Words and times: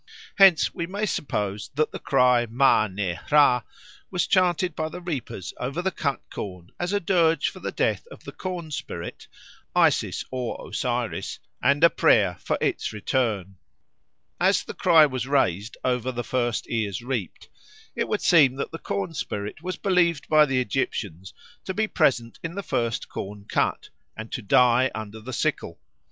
Hence 0.39 0.73
we 0.73 0.87
may 0.87 1.05
suppose 1.05 1.69
that 1.75 1.91
the 1.91 1.99
cry 1.99 2.47
maa 2.49 2.87
ne 2.87 3.19
hra 3.29 3.63
was 4.09 4.25
chanted 4.25 4.75
by 4.75 4.89
the 4.89 4.99
reapers 4.99 5.53
over 5.59 5.79
the 5.83 5.91
cut 5.91 6.21
corn 6.31 6.71
as 6.79 6.91
a 6.91 6.99
dirge 6.99 7.49
for 7.49 7.59
the 7.59 7.71
death 7.71 8.07
of 8.07 8.23
the 8.23 8.31
corn 8.31 8.71
spirit 8.71 9.27
(Isis 9.75 10.25
or 10.31 10.67
Osiris) 10.67 11.37
and 11.61 11.83
a 11.83 11.89
prayer 11.91 12.37
for 12.39 12.57
its 12.59 12.91
return. 12.91 13.57
As 14.39 14.63
the 14.63 14.73
cry 14.73 15.05
was 15.05 15.27
raised 15.27 15.77
over 15.83 16.11
the 16.11 16.23
first 16.23 16.67
ears 16.67 17.03
reaped, 17.03 17.47
it 17.95 18.07
would 18.07 18.21
seem 18.21 18.55
that 18.55 18.71
the 18.71 18.79
corn 18.79 19.13
spirit 19.13 19.61
was 19.61 19.77
believed 19.77 20.27
by 20.27 20.47
the 20.47 20.59
Egyptians 20.59 21.31
to 21.63 21.75
be 21.75 21.85
present 21.87 22.39
in 22.43 22.55
the 22.55 22.63
first 22.63 23.07
corn 23.07 23.45
cut 23.47 23.89
and 24.17 24.31
to 24.31 24.41
die 24.41 24.89
under 24.95 25.19
the 25.19 25.29
sickle. 25.31 25.79